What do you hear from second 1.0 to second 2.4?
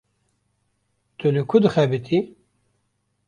Tu li ku dixebitî?